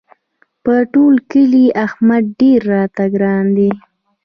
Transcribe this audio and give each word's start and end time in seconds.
په 0.63 0.75
ټول 0.93 1.13
کلي 1.31 1.65
احمد 1.85 2.23
ډېر 2.39 2.59
راته 2.73 3.03
ګران 3.13 3.45
دی. 3.57 3.71